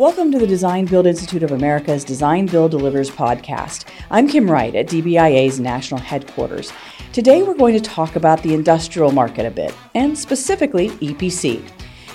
Welcome 0.00 0.32
to 0.32 0.38
the 0.38 0.46
Design 0.46 0.86
Build 0.86 1.06
Institute 1.06 1.42
of 1.42 1.52
America's 1.52 2.04
Design 2.04 2.46
Build 2.46 2.70
Delivers 2.70 3.10
podcast. 3.10 3.84
I'm 4.10 4.26
Kim 4.26 4.50
Wright 4.50 4.74
at 4.74 4.86
DBIA's 4.86 5.60
national 5.60 6.00
headquarters. 6.00 6.72
Today 7.12 7.42
we're 7.42 7.52
going 7.52 7.74
to 7.74 7.82
talk 7.82 8.16
about 8.16 8.42
the 8.42 8.54
industrial 8.54 9.12
market 9.12 9.44
a 9.44 9.50
bit, 9.50 9.74
and 9.94 10.16
specifically 10.16 10.88
EPC. 10.88 11.62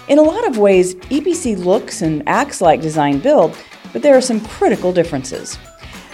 In 0.08 0.18
a 0.18 0.24
lot 0.24 0.48
of 0.48 0.58
ways, 0.58 0.96
EPC 0.96 1.64
looks 1.64 2.02
and 2.02 2.28
acts 2.28 2.60
like 2.60 2.82
design 2.82 3.20
build, 3.20 3.56
but 3.94 4.02
there 4.02 4.18
are 4.18 4.22
some 4.22 4.44
critical 4.44 4.92
differences. 4.92 5.60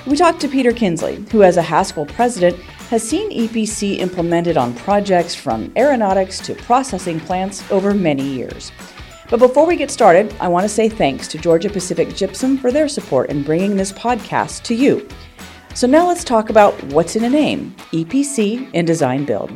We 0.06 0.18
talked 0.18 0.42
to 0.42 0.50
Peter 0.50 0.74
Kinsley, 0.74 1.24
who, 1.32 1.42
as 1.42 1.56
a 1.56 1.62
Haskell 1.62 2.06
president, 2.06 2.58
has 2.90 3.02
seen 3.02 3.32
EPC 3.32 4.00
implemented 4.00 4.58
on 4.58 4.76
projects 4.76 5.36
from 5.36 5.72
aeronautics 5.78 6.42
to 6.48 6.54
processing 6.54 7.22
plants 7.22 7.64
over 7.72 7.94
many 7.94 8.28
years. 8.28 8.74
But 9.32 9.40
before 9.40 9.66
we 9.66 9.78
get 9.78 9.90
started, 9.90 10.36
I 10.42 10.50
want 10.50 10.66
to 10.66 10.70
say 10.70 10.90
thanks 10.90 11.26
to 11.30 11.38
Georgia 11.38 11.70
Pacific 11.70 12.14
Gypsum 12.14 12.58
for 12.58 12.70
their 12.70 12.90
support 12.90 13.30
in 13.30 13.44
bringing 13.44 13.78
this 13.78 13.94
podcast 13.94 14.64
to 14.64 14.76
you. 14.76 15.08
So 15.74 15.88
now 15.88 16.06
let's 16.06 16.26
talk 16.26 16.50
about 16.50 16.74
what's 16.88 17.16
in 17.16 17.24
a 17.24 17.30
name 17.30 17.74
EPC 17.94 18.70
and 18.74 18.86
design 18.86 19.24
build. 19.24 19.50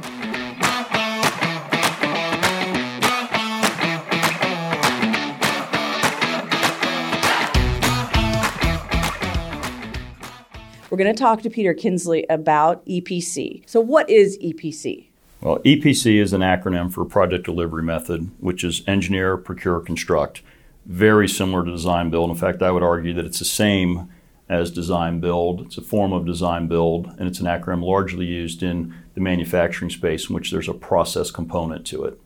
We're 10.89 10.98
going 10.98 11.13
to 11.13 11.20
talk 11.21 11.41
to 11.41 11.49
Peter 11.49 11.73
Kinsley 11.73 12.26
about 12.29 12.85
EPC. 12.85 13.67
So, 13.67 13.82
what 13.82 14.10
is 14.10 14.37
EPC? 14.37 15.10
Well, 15.46 15.60
EPC 15.60 16.20
is 16.20 16.34
an 16.34 16.41
acronym 16.41 16.91
for 16.91 17.05
Project 17.05 17.46
Delivery 17.46 17.84
Method, 17.84 18.32
which 18.40 18.63
is 18.63 18.82
Engineer, 18.88 19.38
Procure, 19.38 19.79
Construct. 19.79 20.41
Very 20.88 21.27
similar 21.27 21.63
to 21.63 21.70
Design 21.70 22.10
Build. 22.10 22.32
In 22.32 22.35
fact, 22.35 22.63
I 22.63 22.71
would 22.71 22.82
argue 22.82 23.13
that 23.13 23.26
it's 23.26 23.38
the 23.38 23.46
same 23.46 24.10
as 24.49 24.71
Design 24.71 25.20
Build. 25.20 25.62
It's 25.62 25.77
a 25.77 25.84
form 25.84 26.13
of 26.13 26.26
Design 26.26 26.68
Build, 26.68 27.13
and 27.20 27.27
it's 27.27 27.40
an 27.40 27.46
acronym 27.46 27.84
largely 27.84 28.26
used 28.26 28.63
in 28.63 28.96
the 29.13 29.21
manufacturing 29.21 29.91
space 29.91 30.29
in 30.29 30.34
which 30.34 30.49
there's 30.49 30.68
a 30.68 30.73
process 30.73 31.29
component 31.29 31.85
to 31.85 32.05
it. 32.05 32.20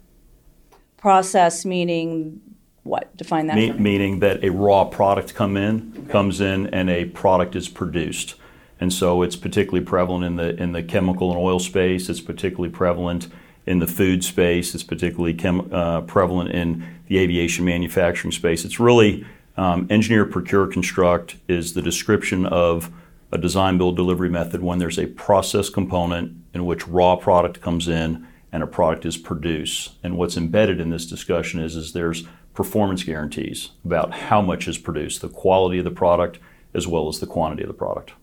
Process 0.96 1.66
meaning 1.66 2.40
what? 2.84 3.18
Define 3.18 3.48
that. 3.48 3.58
Me- 3.58 3.74
meaning 3.74 4.20
that 4.22 4.46
a 4.46 4.50
raw 4.50 4.86
product 4.86 5.36
come 5.36 5.58
in, 5.58 5.94
okay. 5.94 6.08
comes 6.10 6.40
in, 6.40 6.68
and 6.68 6.90
a 6.90 7.04
product 7.04 7.58
is 7.58 7.68
produced 7.68 8.36
and 8.80 8.94
so 8.94 9.22
it's 9.22 9.36
particularly 9.36 9.86
prevalent 9.86 10.24
in 10.24 10.36
the 10.38 10.62
in 10.62 10.72
the 10.72 10.84
chemical 10.84 11.32
and 11.32 11.40
oil 11.40 11.60
space. 11.60 12.10
It's 12.10 12.22
particularly 12.22 12.70
prevalent 12.70 13.28
in 13.66 13.80
the 13.80 13.88
food 13.88 14.24
space. 14.24 14.74
It's 14.74 14.84
particularly 14.84 15.34
chem, 15.34 15.72
uh, 15.72 16.02
prevalent 16.02 16.52
in 16.52 16.86
the 17.08 17.18
aviation 17.18 17.66
manufacturing 17.66 18.32
space. 18.32 18.64
It's 18.66 18.80
really 18.80 19.26
um, 19.58 19.88
engineer, 19.90 20.26
procure, 20.26 20.68
construct 20.68 21.36
is 21.48 21.74
the 21.74 21.82
description 21.82 22.46
of 22.46 22.90
a 23.32 23.38
design, 23.38 23.78
build, 23.78 23.96
delivery 23.96 24.30
method 24.30 24.64
when 24.64 24.80
there's 24.80 24.98
a 24.98 25.06
process 25.06 25.70
component 25.70 26.36
in 26.54 26.66
which 26.66 26.88
raw 26.88 27.16
product 27.16 27.62
comes 27.62 27.88
in 27.88 28.26
and 28.52 28.64
a 28.64 28.68
product 28.68 29.06
is 29.06 29.18
produced. 29.18 29.92
And 30.02 30.18
what's 30.18 30.38
embedded 30.38 30.80
in 30.80 30.90
this 30.90 31.06
discussion 31.06 31.60
is, 31.60 31.76
is 31.76 31.94
there's 31.94 32.24
performance 32.56 33.04
guarantees 33.04 33.70
about 33.86 34.14
how 34.14 34.42
much 34.42 34.68
is 34.68 34.78
produced, 34.78 35.22
the 35.22 35.30
quality 35.30 35.78
of 35.78 35.86
the 35.86 35.92
product, 35.92 36.40
as 36.74 36.88
well 36.88 37.08
as 37.08 37.20
the 37.20 37.28
quantity 37.28 37.62
of 37.62 37.68
the 37.68 37.74
product 37.74 38.14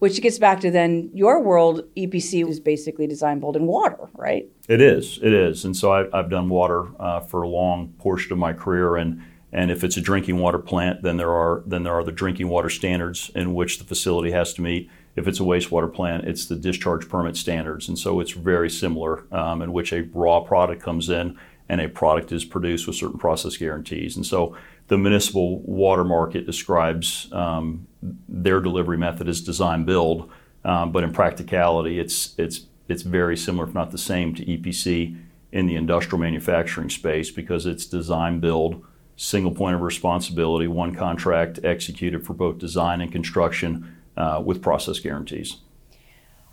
which 0.00 0.20
gets 0.20 0.38
back 0.38 0.60
to 0.60 0.70
then 0.70 1.10
your 1.14 1.40
world 1.40 1.82
epc 1.96 2.48
is 2.48 2.58
basically 2.58 3.06
design 3.06 3.38
build 3.38 3.56
in 3.56 3.66
water 3.66 4.08
right? 4.20 4.48
It 4.68 4.80
is 4.80 5.18
it 5.22 5.32
is. 5.32 5.64
And 5.64 5.76
so 5.76 5.92
I, 5.92 6.16
have 6.16 6.30
done 6.30 6.48
water 6.48 6.88
uh, 7.00 7.20
for 7.20 7.42
a 7.42 7.48
long 7.48 7.94
portion 7.98 8.32
of 8.32 8.38
my 8.38 8.52
career. 8.52 8.96
And 8.96 9.22
and 9.52 9.70
if 9.70 9.82
it's 9.82 9.96
a 9.96 10.00
drinking 10.00 10.38
water 10.38 10.58
plant 10.58 11.02
then 11.02 11.16
there 11.16 11.32
are 11.32 11.62
then 11.66 11.82
there 11.82 11.94
are 11.94 12.04
the 12.04 12.12
drinking 12.12 12.48
water 12.48 12.70
standards 12.70 13.30
in 13.34 13.54
which 13.54 13.78
the 13.78 13.84
facility 13.84 14.32
has 14.32 14.52
to 14.54 14.62
meet. 14.62 14.90
If 15.16 15.26
it's 15.26 15.40
a 15.40 15.44
wastewater 15.44 15.92
plant 15.92 16.26
it's 16.26 16.46
the 16.46 16.56
discharge 16.56 17.08
permit 17.08 17.36
standards. 17.36 17.88
And 17.88 17.98
so 17.98 18.20
it's 18.20 18.32
very 18.32 18.70
similar 18.70 19.24
um, 19.32 19.62
in 19.62 19.72
which 19.72 19.92
a 19.92 20.02
raw 20.12 20.40
product 20.40 20.82
comes 20.82 21.08
in 21.08 21.38
and 21.68 21.80
a 21.80 21.88
product 21.88 22.32
is 22.32 22.44
produced 22.44 22.86
with 22.86 22.96
certain 22.96 23.18
process 23.18 23.56
guarantees. 23.56 24.16
And 24.16 24.26
so 24.26 24.56
the 24.90 24.98
municipal 24.98 25.60
water 25.60 26.02
market 26.02 26.44
describes 26.46 27.32
um, 27.32 27.86
their 28.28 28.58
delivery 28.60 28.98
method 28.98 29.28
as 29.28 29.40
design 29.40 29.84
build, 29.84 30.28
um, 30.64 30.90
but 30.90 31.04
in 31.04 31.12
practicality, 31.12 32.00
it's 32.00 32.34
it's 32.36 32.66
it's 32.88 33.02
very 33.02 33.36
similar, 33.36 33.68
if 33.68 33.72
not 33.72 33.92
the 33.92 33.98
same, 33.98 34.34
to 34.34 34.44
EPC 34.44 35.16
in 35.52 35.66
the 35.68 35.76
industrial 35.76 36.18
manufacturing 36.18 36.90
space 36.90 37.30
because 37.30 37.66
it's 37.66 37.86
design 37.86 38.40
build, 38.40 38.84
single 39.14 39.52
point 39.52 39.76
of 39.76 39.80
responsibility, 39.80 40.66
one 40.66 40.92
contract 40.92 41.60
executed 41.62 42.26
for 42.26 42.34
both 42.34 42.58
design 42.58 43.00
and 43.00 43.12
construction 43.12 43.96
uh, 44.16 44.42
with 44.44 44.60
process 44.60 44.98
guarantees. 44.98 45.58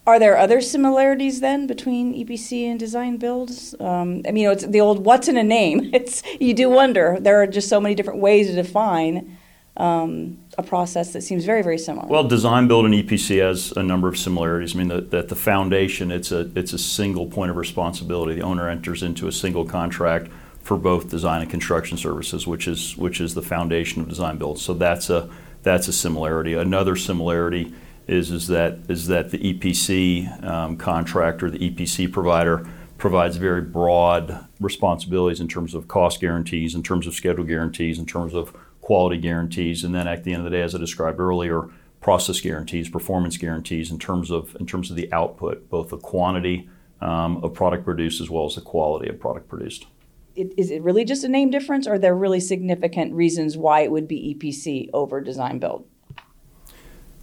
Are 0.08 0.20
there 0.20 0.38
other 0.38 0.62
similarities 0.62 1.42
then 1.42 1.68
between 1.68 2.14
EPC 2.14 2.64
and 2.64 2.80
design 2.80 3.18
builds? 3.18 3.76
Um, 3.82 4.22
I 4.26 4.32
mean, 4.32 4.38
you 4.38 4.48
know, 4.48 4.54
it's 4.54 4.66
the 4.66 4.80
old 4.80 5.04
"what's 5.06 5.28
in 5.28 5.36
a 5.36 5.44
name." 5.44 5.92
It's 5.98 6.24
you 6.40 6.54
do 6.54 6.70
wonder. 6.70 7.18
There 7.20 7.42
are 7.42 7.48
just 7.48 7.68
so 7.68 7.82
many 7.82 7.94
different 7.94 8.22
ways 8.22 8.48
to 8.48 8.56
define 8.56 9.38
um, 9.76 10.38
a 10.58 10.64
process 10.64 11.12
that 11.12 11.24
seems 11.24 11.44
very, 11.44 11.62
very 11.62 11.78
similar. 11.78 12.08
Well, 12.08 12.24
design 12.24 12.70
build 12.70 12.86
and 12.86 12.94
EPC 12.94 13.42
has 13.42 13.74
a 13.74 13.84
number 13.84 14.08
of 14.08 14.18
similarities. 14.18 14.76
I 14.76 14.78
mean, 14.78 14.88
that, 14.88 15.12
that 15.12 15.28
the 15.28 15.36
foundation 15.36 16.10
it's 16.10 16.32
a 16.32 16.52
it's 16.56 16.72
a 16.72 16.80
single 16.80 17.28
point 17.28 17.52
of 17.52 17.58
responsibility. 17.58 18.36
The 18.36 18.44
owner 18.44 18.70
enters 18.70 19.04
into 19.04 19.28
a 19.28 19.32
single 19.34 19.66
contract 19.66 20.32
for 20.62 20.78
both 20.78 21.10
design 21.10 21.42
and 21.42 21.52
construction 21.52 21.98
services, 21.98 22.48
which 22.48 22.66
is 22.66 22.96
which 22.96 23.20
is 23.20 23.34
the 23.34 23.42
foundation 23.42 24.04
of 24.04 24.08
design 24.08 24.38
build. 24.38 24.60
So 24.60 24.74
that's 24.74 25.10
a 25.10 25.30
that's 25.64 25.90
a 25.90 25.94
similarity. 25.94 26.54
Another 26.54 26.96
similarity 26.96 27.74
is, 28.08 28.32
is 28.32 28.48
that 28.48 28.80
is 28.88 29.08
that 29.08 29.32
the 29.32 29.54
EPC 29.54 30.44
um, 30.44 30.78
contractor, 30.78 31.50
the 31.50 31.70
EPC 31.70 32.12
provider, 32.12 32.68
provides 32.98 33.38
very 33.38 33.62
broad 33.62 34.46
responsibilities 34.60 35.40
in 35.40 35.48
terms 35.48 35.74
of 35.74 35.88
cost 35.88 36.20
guarantees, 36.20 36.74
in 36.74 36.84
terms 36.84 37.06
of 37.06 37.14
schedule 37.14 37.44
guarantees, 37.44 38.00
in 38.00 38.06
terms 38.06 38.34
of 38.34 38.56
quality 38.82 39.18
guarantees, 39.18 39.84
and 39.84 39.94
then 39.94 40.08
at 40.08 40.24
the 40.24 40.32
end 40.32 40.46
of 40.46 40.50
the 40.50 40.58
day, 40.58 40.64
as 40.64 40.74
I 40.74 40.78
described 40.78 41.20
earlier, 41.20 41.70
process 42.00 42.40
guarantees, 42.40 42.90
performance 42.90 43.38
guarantees 43.38 43.92
in 43.92 44.00
terms 44.00 44.32
of 44.32 44.56
in 44.60 44.66
terms 44.66 44.90
of 44.90 44.96
the 44.96 45.12
output, 45.12 45.70
both 45.70 45.90
the 45.90 45.98
quantity 45.98 46.70
um, 47.02 47.44
of 47.44 47.54
product 47.54 47.84
produced 47.84 48.22
as 48.22 48.30
well 48.30 48.46
as 48.46 48.56
the 48.56 48.62
quality 48.62 49.10
of 49.10 49.20
product 49.20 49.50
produced. 49.50 49.86
Is 50.36 50.70
it 50.70 50.84
really 50.84 51.04
just 51.04 51.24
a 51.24 51.28
name 51.28 51.50
difference, 51.50 51.88
or 51.88 51.96
are 51.96 52.00
there 52.00 52.16
really 52.16 52.40
significant 52.40 53.14
reasons 53.14 53.58
why 53.58 53.82
it 53.82 53.92
would 53.92 54.08
be 54.08 54.36
EPC 54.36 54.90
over 54.94 55.20
design 55.20 55.58
build? 55.58 55.88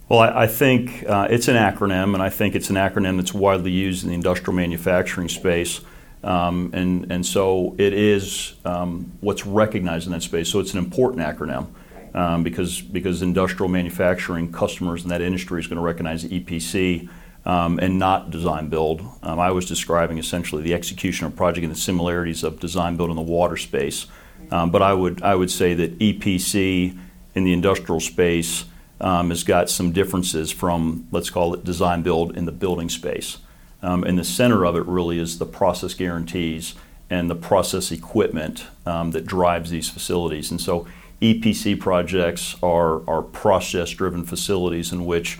Well, 0.07 0.19
I, 0.19 0.43
I 0.43 0.47
think 0.47 1.03
uh, 1.07 1.27
it's 1.29 1.47
an 1.47 1.55
acronym, 1.55 2.13
and 2.13 2.21
I 2.21 2.29
think 2.29 2.55
it's 2.55 2.69
an 2.69 2.75
acronym 2.75 3.17
that's 3.17 3.33
widely 3.33 3.71
used 3.71 4.03
in 4.03 4.09
the 4.09 4.15
industrial 4.15 4.53
manufacturing 4.53 5.29
space. 5.29 5.81
Um, 6.23 6.71
and, 6.73 7.11
and 7.11 7.25
so 7.25 7.75
it 7.77 7.93
is 7.93 8.53
um, 8.65 9.11
what's 9.21 9.45
recognized 9.45 10.05
in 10.05 10.13
that 10.13 10.21
space. 10.21 10.49
So 10.49 10.59
it's 10.59 10.73
an 10.73 10.79
important 10.79 11.23
acronym 11.23 11.67
um, 12.13 12.43
because, 12.43 12.81
because 12.81 13.21
industrial 13.21 13.67
manufacturing 13.67 14.51
customers 14.51 15.03
in 15.03 15.09
that 15.09 15.21
industry 15.21 15.59
is 15.59 15.67
going 15.67 15.77
to 15.77 15.83
recognize 15.83 16.23
EPC 16.23 17.09
um, 17.45 17.79
and 17.79 17.97
not 17.97 18.29
design 18.29 18.69
build. 18.69 19.01
Um, 19.23 19.39
I 19.39 19.51
was 19.51 19.65
describing 19.67 20.17
essentially 20.17 20.61
the 20.61 20.73
execution 20.73 21.27
of 21.27 21.35
project 21.35 21.63
and 21.63 21.73
the 21.73 21.79
similarities 21.79 22.43
of 22.43 22.59
design 22.59 22.95
build 22.97 23.09
in 23.09 23.15
the 23.15 23.21
water 23.23 23.57
space. 23.57 24.05
Um, 24.51 24.69
but 24.69 24.81
I 24.83 24.93
would, 24.93 25.23
I 25.23 25.33
would 25.33 25.49
say 25.49 25.73
that 25.75 25.97
EPC 25.97 26.97
in 27.33 27.43
the 27.43 27.53
industrial 27.53 27.99
space 27.99 28.65
um, 29.01 29.29
has 29.29 29.43
got 29.43 29.69
some 29.69 29.91
differences 29.91 30.51
from, 30.51 31.07
let's 31.11 31.29
call 31.29 31.53
it 31.53 31.63
design 31.63 32.01
build 32.01 32.35
in 32.35 32.45
the 32.45 32.51
building 32.51 32.89
space. 32.89 33.39
Um, 33.81 34.03
and 34.03 34.17
the 34.17 34.23
center 34.23 34.65
of 34.65 34.75
it 34.75 34.85
really 34.85 35.19
is 35.19 35.37
the 35.37 35.45
process 35.45 35.93
guarantees 35.93 36.75
and 37.09 37.29
the 37.29 37.35
process 37.35 37.91
equipment 37.91 38.65
um, 38.85 39.11
that 39.11 39.25
drives 39.25 39.69
these 39.69 39.89
facilities. 39.89 40.49
And 40.49 40.59
so 40.59 40.87
EPC 41.21 41.79
projects 41.79 42.55
are, 42.63 43.07
are 43.09 43.21
process 43.21 43.91
driven 43.91 44.23
facilities 44.23 44.91
in 44.91 45.05
which 45.05 45.39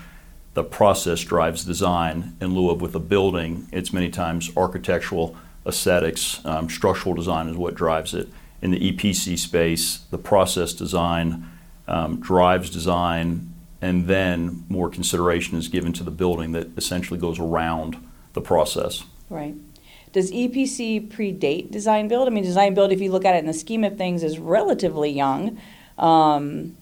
the 0.53 0.63
process 0.63 1.21
drives 1.21 1.65
design 1.65 2.35
in 2.39 2.53
lieu 2.53 2.69
of 2.69 2.81
with 2.81 2.95
a 2.95 2.99
building, 2.99 3.67
it's 3.71 3.91
many 3.91 4.09
times 4.09 4.49
architectural 4.55 5.35
aesthetics, 5.65 6.43
um, 6.45 6.69
structural 6.69 7.13
design 7.13 7.49
is 7.49 7.57
what 7.57 7.75
drives 7.75 8.13
it. 8.13 8.29
In 8.61 8.71
the 8.71 8.91
EPC 8.91 9.37
space, 9.37 9.97
the 10.11 10.17
process 10.17 10.73
design 10.73 11.51
um, 11.87 12.19
drives 12.19 12.69
design, 12.69 13.53
and 13.81 14.07
then 14.07 14.65
more 14.69 14.89
consideration 14.89 15.57
is 15.57 15.67
given 15.67 15.93
to 15.93 16.03
the 16.03 16.11
building 16.11 16.51
that 16.53 16.77
essentially 16.77 17.19
goes 17.19 17.39
around 17.39 17.97
the 18.33 18.41
process. 18.41 19.03
Right. 19.29 19.55
Does 20.11 20.31
EPC 20.31 21.09
predate 21.09 21.71
design 21.71 22.07
build? 22.07 22.27
I 22.27 22.31
mean, 22.31 22.43
design 22.43 22.73
build, 22.73 22.91
if 22.91 23.01
you 23.01 23.11
look 23.11 23.25
at 23.25 23.35
it 23.35 23.39
in 23.39 23.47
the 23.47 23.53
scheme 23.53 23.83
of 23.83 23.97
things, 23.97 24.23
is 24.23 24.39
relatively 24.39 25.11
young. 25.11 25.59
Um, 25.97 26.77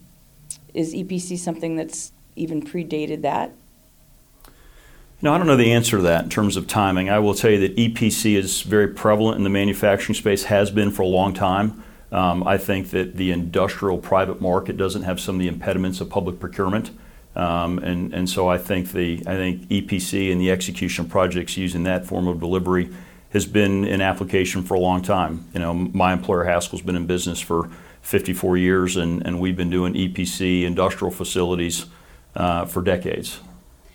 is 0.72 0.94
EPC 0.94 1.38
something 1.38 1.76
that's 1.76 2.12
even 2.36 2.62
predated 2.62 3.22
that? 3.22 3.52
No, 5.20 5.32
I 5.32 5.38
don't 5.38 5.46
know 5.46 5.56
the 5.56 5.72
answer 5.72 5.96
to 5.96 6.02
that 6.02 6.24
in 6.24 6.30
terms 6.30 6.56
of 6.56 6.66
timing. 6.66 7.08
I 7.08 7.18
will 7.18 7.34
tell 7.34 7.50
you 7.50 7.60
that 7.60 7.76
EPC 7.76 8.36
is 8.36 8.62
very 8.62 8.88
prevalent 8.88 9.38
in 9.38 9.44
the 9.44 9.50
manufacturing 9.50 10.14
space, 10.14 10.44
has 10.44 10.70
been 10.70 10.90
for 10.90 11.02
a 11.02 11.06
long 11.06 11.32
time. 11.32 11.82
Um, 12.14 12.46
I 12.46 12.58
think 12.58 12.90
that 12.90 13.16
the 13.16 13.32
industrial 13.32 13.98
private 13.98 14.40
market 14.40 14.76
doesn't 14.76 15.02
have 15.02 15.18
some 15.18 15.34
of 15.34 15.40
the 15.40 15.48
impediments 15.48 16.00
of 16.00 16.08
public 16.08 16.38
procurement. 16.38 16.92
Um, 17.34 17.80
and, 17.80 18.14
and 18.14 18.30
so 18.30 18.48
I 18.48 18.56
think 18.56 18.92
the 18.92 19.20
I 19.26 19.34
think 19.34 19.62
EPC 19.62 20.30
and 20.30 20.40
the 20.40 20.52
execution 20.52 21.06
of 21.06 21.10
projects 21.10 21.56
using 21.56 21.82
that 21.82 22.06
form 22.06 22.28
of 22.28 22.38
delivery 22.38 22.88
has 23.30 23.46
been 23.46 23.84
in 23.84 24.00
application 24.00 24.62
for 24.62 24.74
a 24.74 24.78
long 24.78 25.02
time. 25.02 25.44
You 25.54 25.58
know, 25.58 25.74
my 25.74 26.12
employer 26.12 26.44
Haskell's 26.44 26.82
been 26.82 26.94
in 26.94 27.06
business 27.06 27.40
for 27.40 27.68
54 28.02 28.58
years, 28.58 28.96
and, 28.96 29.26
and 29.26 29.40
we've 29.40 29.56
been 29.56 29.70
doing 29.70 29.94
EPC 29.94 30.62
industrial 30.62 31.10
facilities 31.10 31.86
uh, 32.36 32.64
for 32.64 32.80
decades. 32.80 33.40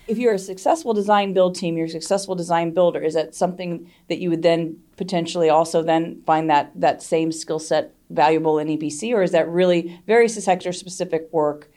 If 0.06 0.18
you're 0.18 0.34
a 0.34 0.38
successful 0.38 0.92
design 0.92 1.32
build 1.32 1.54
team, 1.54 1.78
you're 1.78 1.86
a 1.86 1.88
successful 1.88 2.34
design 2.34 2.72
builder. 2.74 3.00
Is 3.00 3.14
that 3.14 3.34
something 3.34 3.90
that 4.08 4.18
you 4.18 4.28
would 4.28 4.42
then 4.42 4.82
potentially 4.98 5.48
also 5.48 5.82
then 5.82 6.20
find 6.26 6.50
that 6.50 6.72
that 6.78 7.02
same 7.02 7.32
skill 7.32 7.58
set 7.58 7.94
valuable 8.10 8.58
in 8.58 8.68
EPC, 8.68 9.14
or 9.14 9.22
is 9.22 9.32
that 9.32 9.48
really 9.48 10.00
very 10.06 10.28
sector 10.28 10.72
specific 10.72 11.28
work? 11.32 11.70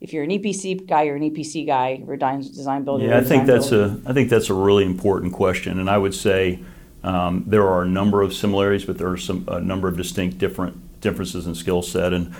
If 0.00 0.14
you're 0.14 0.24
an 0.24 0.30
EPC 0.30 0.86
guy, 0.86 1.02
you're 1.02 1.16
an 1.16 1.30
EPC 1.30 1.66
guy. 1.66 2.00
If 2.00 2.08
design, 2.08 2.40
design 2.40 2.84
builder, 2.84 3.06
yeah, 3.06 3.18
I 3.18 3.24
think 3.24 3.46
that's 3.46 3.70
builder. 3.70 4.00
a 4.06 4.10
I 4.10 4.12
think 4.14 4.30
that's 4.30 4.48
a 4.48 4.54
really 4.54 4.84
important 4.84 5.32
question, 5.34 5.78
and 5.78 5.90
I 5.90 5.98
would 5.98 6.14
say 6.14 6.60
um, 7.02 7.44
there 7.46 7.66
are 7.66 7.82
a 7.82 7.88
number 7.88 8.22
of 8.22 8.32
similarities, 8.32 8.84
but 8.84 8.96
there 8.96 9.08
are 9.08 9.18
some 9.18 9.44
a 9.48 9.60
number 9.60 9.88
of 9.88 9.96
distinct 9.96 10.38
different 10.38 11.00
differences 11.00 11.46
in 11.46 11.54
skill 11.54 11.82
set, 11.82 12.14
and 12.14 12.34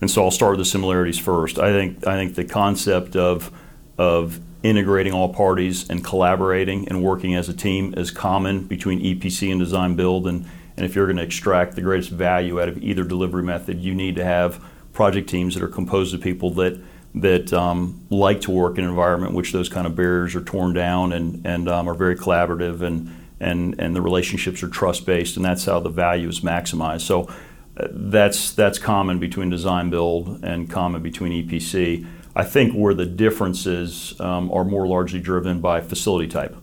and 0.00 0.10
so 0.10 0.24
I'll 0.24 0.30
start 0.30 0.52
with 0.52 0.58
the 0.58 0.70
similarities 0.70 1.18
first. 1.18 1.58
I 1.58 1.72
think 1.72 2.06
I 2.06 2.16
think 2.16 2.34
the 2.34 2.44
concept 2.44 3.16
of 3.16 3.50
of 3.96 4.40
integrating 4.62 5.12
all 5.12 5.32
parties 5.32 5.88
and 5.88 6.04
collaborating 6.04 6.88
and 6.88 7.02
working 7.02 7.34
as 7.34 7.48
a 7.48 7.54
team 7.54 7.94
is 7.96 8.10
common 8.10 8.66
between 8.66 9.00
EPC 9.00 9.50
and 9.50 9.60
design 9.60 9.96
build, 9.96 10.26
and 10.26 10.46
and 10.76 10.84
if 10.84 10.94
you're 10.94 11.06
going 11.06 11.16
to 11.16 11.22
extract 11.22 11.74
the 11.74 11.82
greatest 11.82 12.10
value 12.10 12.60
out 12.60 12.68
of 12.68 12.82
either 12.82 13.04
delivery 13.04 13.42
method, 13.42 13.80
you 13.80 13.94
need 13.94 14.16
to 14.16 14.24
have 14.24 14.62
project 14.92 15.28
teams 15.28 15.54
that 15.54 15.62
are 15.62 15.68
composed 15.68 16.14
of 16.14 16.20
people 16.20 16.50
that 16.50 16.80
that 17.14 17.50
um, 17.52 18.06
like 18.10 18.42
to 18.42 18.50
work 18.50 18.76
in 18.76 18.84
an 18.84 18.90
environment 18.90 19.30
in 19.30 19.36
which 19.36 19.52
those 19.52 19.70
kind 19.70 19.86
of 19.86 19.96
barriers 19.96 20.36
are 20.36 20.42
torn 20.42 20.74
down 20.74 21.12
and 21.12 21.46
and 21.46 21.68
um, 21.68 21.88
are 21.88 21.94
very 21.94 22.16
collaborative 22.16 22.82
and 22.82 23.14
and, 23.38 23.78
and 23.78 23.94
the 23.94 24.00
relationships 24.00 24.62
are 24.62 24.68
trust 24.68 25.04
based, 25.04 25.36
and 25.36 25.44
that's 25.44 25.64
how 25.64 25.80
the 25.80 25.90
value 25.90 26.28
is 26.28 26.40
maximized. 26.40 27.02
So 27.02 27.28
uh, 27.76 27.88
that's 27.90 28.52
that's 28.52 28.78
common 28.78 29.18
between 29.18 29.50
design 29.50 29.90
build 29.90 30.42
and 30.42 30.70
common 30.70 31.02
between 31.02 31.46
EPC. 31.46 32.06
I 32.34 32.44
think 32.44 32.74
where 32.74 32.94
the 32.94 33.06
differences 33.06 34.18
um, 34.20 34.50
are 34.52 34.64
more 34.64 34.86
largely 34.86 35.20
driven 35.20 35.60
by 35.60 35.80
facility 35.80 36.28
type. 36.28 36.56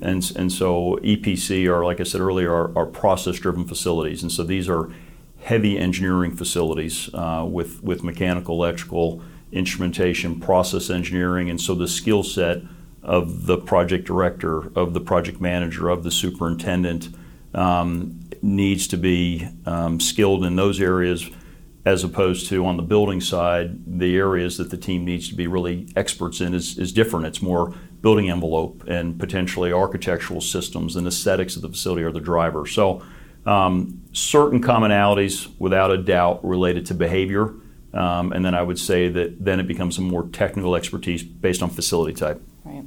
And, 0.00 0.30
and 0.36 0.50
so 0.50 0.98
EPC 1.02 1.66
are, 1.68 1.84
like 1.84 2.00
I 2.00 2.04
said 2.04 2.20
earlier, 2.20 2.52
are, 2.52 2.76
are 2.76 2.86
process 2.86 3.38
driven 3.38 3.66
facilities. 3.66 4.22
And 4.22 4.32
so 4.32 4.42
these 4.42 4.68
are 4.68 4.90
heavy 5.40 5.78
engineering 5.78 6.36
facilities 6.36 7.10
uh, 7.14 7.46
with, 7.48 7.82
with 7.82 8.02
mechanical, 8.02 8.62
electrical, 8.62 9.22
instrumentation, 9.52 10.40
process 10.40 10.90
engineering. 10.90 11.50
And 11.50 11.60
so 11.60 11.74
the 11.74 11.88
skill 11.88 12.22
set 12.22 12.62
of 13.02 13.46
the 13.46 13.56
project 13.56 14.06
director, 14.06 14.70
of 14.76 14.94
the 14.94 15.00
project 15.00 15.40
manager, 15.40 15.88
of 15.88 16.02
the 16.02 16.10
superintendent 16.10 17.08
um, 17.54 18.20
needs 18.42 18.86
to 18.88 18.96
be 18.96 19.48
um, 19.66 20.00
skilled 20.00 20.44
in 20.44 20.56
those 20.56 20.80
areas 20.80 21.28
as 21.84 22.04
opposed 22.04 22.46
to 22.48 22.66
on 22.66 22.76
the 22.76 22.82
building 22.82 23.20
side, 23.20 23.80
the 23.86 24.16
areas 24.16 24.58
that 24.58 24.70
the 24.70 24.76
team 24.76 25.04
needs 25.04 25.28
to 25.28 25.34
be 25.34 25.46
really 25.46 25.88
experts 25.96 26.40
in 26.40 26.52
is, 26.52 26.78
is 26.78 26.92
different. 26.92 27.26
It's 27.26 27.40
more 27.40 27.74
building 28.02 28.30
envelope 28.30 28.84
and 28.86 29.18
potentially 29.18 29.72
architectural 29.72 30.40
systems 30.40 30.96
and 30.96 31.06
aesthetics 31.06 31.56
of 31.56 31.62
the 31.62 31.68
facility 31.68 32.02
are 32.02 32.12
the 32.12 32.20
driver. 32.20 32.66
So, 32.66 33.02
um, 33.46 34.02
certain 34.12 34.62
commonalities, 34.62 35.48
without 35.58 35.90
a 35.90 35.98
doubt, 35.98 36.44
related 36.44 36.86
to 36.86 36.94
behavior. 36.94 37.54
Um, 37.92 38.32
and 38.32 38.44
then 38.44 38.54
I 38.54 38.62
would 38.62 38.78
say 38.78 39.08
that 39.08 39.44
then 39.44 39.58
it 39.60 39.66
becomes 39.66 39.98
a 39.98 40.00
more 40.00 40.28
technical 40.28 40.76
expertise 40.76 41.22
based 41.22 41.62
on 41.62 41.70
facility 41.70 42.14
type. 42.14 42.40
Right. 42.64 42.84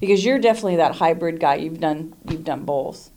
Because 0.00 0.24
you're 0.24 0.38
definitely 0.38 0.76
that 0.76 0.96
hybrid 0.96 1.38
guy. 1.38 1.56
You've 1.56 1.80
done 1.80 2.14
you've 2.28 2.44
done 2.44 2.64
both. 2.64 3.10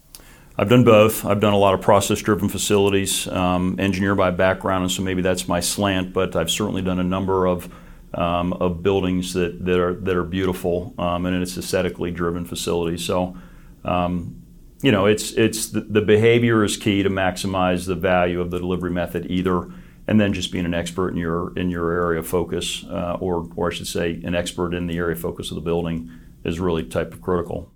I've 0.58 0.70
done 0.70 0.84
both. 0.84 1.26
I've 1.26 1.40
done 1.40 1.54
a 1.54 1.58
lot 1.58 1.74
of 1.74 1.82
process-driven 1.82 2.50
facilities, 2.50 3.28
um, 3.28 3.78
engineer 3.80 4.16
by 4.16 4.32
background, 4.32 4.84
and 4.84 4.92
so 4.92 5.02
maybe 5.02 5.22
that's 5.22 5.48
my 5.48 5.60
slant. 5.60 6.14
But 6.14 6.36
I've 6.36 6.52
certainly 6.52 6.82
done 6.82 7.00
a 7.00 7.04
number 7.04 7.48
of 7.48 7.70
um, 8.14 8.54
of 8.54 8.84
buildings 8.84 9.34
that, 9.34 9.64
that 9.66 9.80
are 9.80 9.94
that 9.96 10.16
are 10.16 10.24
beautiful, 10.24 10.94
um, 10.98 11.26
and 11.26 11.42
it's 11.42 11.58
aesthetically 11.58 12.12
driven 12.12 12.46
facilities. 12.46 13.06
So, 13.06 13.38
um, 13.86 14.44
you 14.82 14.92
know, 14.92 15.06
it's 15.06 15.32
it's 15.32 15.68
the, 15.68 15.82
the, 15.82 16.02
behavior 16.02 16.64
is 16.64 16.76
key 16.78 17.04
to 17.04 17.10
maximize 17.10 17.86
the 17.86 17.96
value 17.96 18.42
of 18.42 18.52
the 18.52 18.60
delivery 18.60 18.92
method, 18.92 19.28
either, 19.30 19.72
and 20.08 20.20
then 20.20 20.34
just 20.34 20.52
being 20.52 20.66
an 20.66 20.74
expert 20.74 21.10
in 21.10 21.18
your 21.18 21.58
in 21.58 21.70
your 21.70 21.92
area 21.92 22.20
of 22.20 22.28
focus, 22.28 22.84
uh, 22.90 23.18
or 23.20 23.50
or 23.56 23.72
I 23.72 23.74
should 23.74 23.88
say, 23.88 24.22
an 24.24 24.36
expert 24.36 24.74
in 24.74 24.88
the 24.88 24.98
area 24.98 25.16
of 25.16 25.22
focus 25.22 25.52
of 25.52 25.56
the 25.56 25.62
building 25.62 26.12
is 26.44 26.60
really 26.60 26.84
type 26.84 27.14
of 27.14 27.22
critical. 27.22 27.72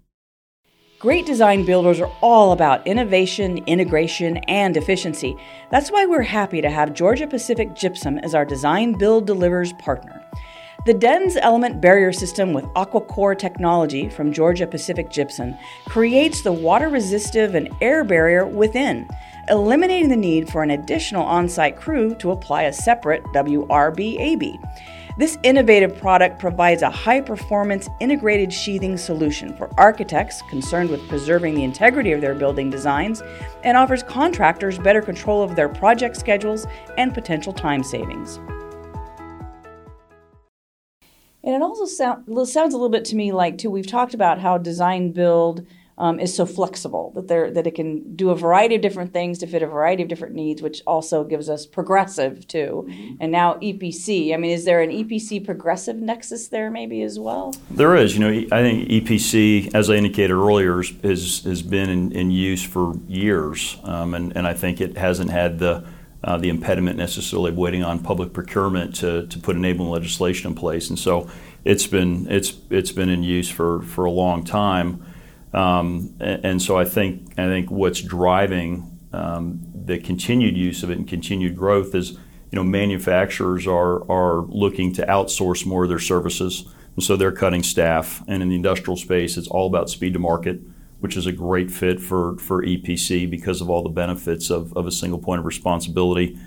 Great 1.06 1.28
design 1.28 1.64
builders 1.66 2.00
are 2.00 2.12
all 2.20 2.52
about 2.52 2.88
innovation, 2.88 3.60
integration, 3.68 4.38
and 4.48 4.76
efficiency. 4.76 5.38
That's 5.70 5.92
why 5.92 6.08
we're 6.08 6.24
happy 6.24 6.62
to 6.62 6.70
have 6.72 6.96
Georgia 6.96 7.28
Pacific 7.28 7.76
Gypsum 7.76 8.18
as 8.18 8.34
our 8.34 8.44
design 8.44 8.94
build 8.94 9.28
delivers 9.28 9.72
partner. 9.74 10.26
The 10.88 10.96
DensElement 10.96 11.80
barrier 11.80 12.12
system 12.12 12.54
with 12.54 12.66
AquaKOR 12.74 13.38
technology 13.38 14.10
from 14.10 14.34
Georgia 14.34 14.66
Pacific 14.66 15.12
Gypsum 15.12 15.54
creates 15.88 16.42
the 16.42 16.52
water 16.52 16.90
resistive 16.90 17.54
and 17.54 17.70
air 17.82 18.04
barrier 18.04 18.48
within, 18.48 19.08
eliminating 19.48 20.10
the 20.10 20.16
need 20.16 20.50
for 20.50 20.64
an 20.64 20.72
additional 20.72 21.24
on 21.24 21.48
site 21.48 21.76
crew 21.76 22.16
to 22.16 22.32
apply 22.32 22.64
a 22.64 22.74
separate 22.74 23.24
WRBAB. 23.26 24.58
This 25.18 25.38
innovative 25.44 25.98
product 25.98 26.40
provides 26.40 26.82
a 26.82 26.90
high 26.90 27.22
performance 27.22 27.88
integrated 28.02 28.52
sheathing 28.52 28.98
solution 28.98 29.56
for 29.56 29.70
architects 29.80 30.42
concerned 30.50 30.90
with 30.90 31.08
preserving 31.08 31.56
the 31.56 31.64
integrity 31.64 32.12
of 32.12 32.20
their 32.20 32.36
building 32.36 32.70
designs 32.70 33.24
and 33.64 33.78
offers 33.78 34.04
contractors 34.04 34.78
better 34.78 35.02
control 35.02 35.42
of 35.42 35.56
their 35.56 35.70
project 35.70 36.18
schedules 36.18 36.68
and 36.98 37.14
potential 37.14 37.54
time 37.54 37.82
savings. 37.82 38.42
And 41.46 41.56
it 41.56 41.62
also 41.62 41.86
sound, 41.86 42.26
sounds 42.50 42.74
a 42.74 42.78
little 42.78 42.90
bit 42.90 43.06
to 43.06 43.16
me 43.16 43.32
like, 43.32 43.58
too, 43.58 43.70
we've 43.70 43.88
talked 43.88 44.14
about 44.14 44.40
how 44.40 44.58
design 44.58 45.14
build 45.14 45.66
um, 45.98 46.20
is 46.20 46.36
so 46.36 46.46
flexible 46.46 47.12
that 47.16 47.28
they 47.28 47.50
that 47.50 47.66
it 47.68 47.76
can 47.76 48.16
do 48.16 48.30
a 48.30 48.36
variety 48.36 48.76
of 48.76 48.82
different 48.82 49.14
things 49.14 49.40
to 49.40 49.48
fit 49.48 49.64
a 49.64 49.68
variety 49.68 50.04
of 50.04 50.10
different 50.10 50.36
needs, 50.36 50.62
which 50.62 50.82
also 50.86 51.24
gives 51.24 51.50
us 51.50 51.66
progressive 51.66 52.48
too. 52.48 52.86
Mm-hmm. 52.88 53.16
And 53.22 53.32
now 53.32 53.54
EPC. 53.56 54.34
I 54.34 54.38
mean, 54.38 54.52
is 54.52 54.66
there 54.66 54.82
an 54.82 54.90
EPC 54.90 55.46
progressive 55.46 55.96
nexus 55.96 56.50
there 56.50 56.70
maybe 56.70 57.02
as 57.02 57.18
well? 57.18 57.56
There 57.72 57.96
is. 57.96 58.18
You 58.18 58.20
know, 58.20 58.48
I 58.52 58.62
think 58.62 58.90
EPC, 58.90 59.74
as 59.74 59.90
I 59.90 59.96
indicated 59.96 60.34
earlier, 60.34 60.84
has 61.04 61.44
has 61.44 61.62
been 61.62 61.90
in, 61.90 62.12
in 62.12 62.32
use 62.32 62.64
for 62.64 62.96
years, 63.08 63.78
um, 63.84 64.14
and 64.14 64.36
and 64.36 64.46
I 64.46 64.54
think 64.54 64.82
it 64.82 64.98
hasn't 64.98 65.32
had 65.32 65.60
the 65.60 65.86
uh, 66.26 66.38
the 66.38 66.50
impediment 66.50 66.98
necessarily 66.98 67.52
of 67.52 67.58
waiting 67.58 67.84
on 67.84 68.00
public 68.00 68.34
procurement 68.34 68.96
to, 68.96 69.28
to 69.28 69.40
put 69.40 69.56
enabling 69.56 69.90
legislation 69.90 70.50
in 70.50 70.56
place. 70.56 70.90
And 70.90 70.98
so 70.98 71.30
it's 71.64 71.86
been 71.86 72.28
it's 72.30 72.54
it's 72.70 72.92
been 72.92 73.10
in 73.10 73.24
use 73.24 73.48
for, 73.48 73.84
for 73.84 74.06
a 74.06 74.12
long 74.12 74.44
time. 74.44 75.06
Um, 75.54 76.16
and, 76.20 76.62
so 76.62 76.78
I 76.78 76.84
think 76.84 77.40
I 77.40 77.46
think 77.46 77.72
what's 77.72 78.02
driving 78.02 79.00
um, 79.14 79.62
the 79.74 79.98
continued 79.98 80.58
use 80.58 80.84
of 80.84 80.90
it 80.90 80.98
and 80.98 81.08
continued 81.08 81.56
growth 81.56 81.96
is 81.96 82.12
you 82.12 82.56
know 82.56 82.64
manufacturers 82.64 83.66
are 83.66 84.10
are 84.12 84.42
looking 84.48 84.92
to 84.94 85.06
outsource 85.06 85.66
more 85.66 85.84
of 85.84 85.90
their 85.90 86.00
services, 86.00 86.66
and 86.96 87.04
so 87.04 87.16
they're 87.16 87.32
cutting 87.32 87.64
staff. 87.64 88.24
And 88.28 88.44
in 88.44 88.50
the 88.50 88.56
industrial 88.56 88.98
space, 88.98 89.38
it's 89.38 89.48
all 89.48 89.68
about 89.68 89.90
speed 89.90 90.14
to 90.14 90.20
market, 90.20 90.60
which 91.00 91.16
is 91.16 91.26
a 91.26 91.32
great 91.32 91.72
fit 91.72 92.02
for 92.02 92.38
for 92.38 92.62
EPC 92.62 93.30
because 93.30 93.62
of 93.62 93.70
all 93.70 93.82
the 93.82 93.90
benefits 93.90 94.50
of, 94.50 94.76
of 94.76 94.86
a 94.88 94.92
single 94.92 95.20
point 95.20 95.40
of 95.40 95.46
responsibility. 95.46 96.38